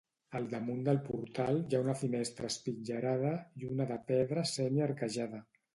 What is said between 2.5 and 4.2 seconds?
espitllerada i una de